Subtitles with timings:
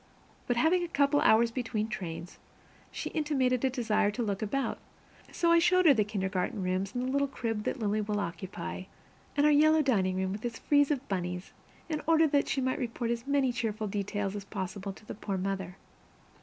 [0.47, 2.39] But having a couple of hours between trains,
[2.89, 4.79] she intimated a desire to look about,
[5.31, 8.85] so I showed her the kindergarten rooms and the little crib that Lily will occupy,
[9.37, 11.53] and our yellow dining room, with its frieze of bunnies,
[11.87, 15.37] in order that she might report as many cheerful details as possible to the poor
[15.37, 15.77] mother.